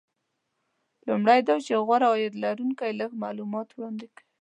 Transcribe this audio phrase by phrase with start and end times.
[1.07, 4.25] لومړی دا چې غوره عاید لرونکي لږ معلومات وړاندې کوي